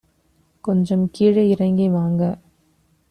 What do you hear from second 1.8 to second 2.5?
வாங்க